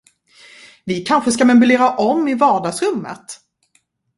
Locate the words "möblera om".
1.45-2.27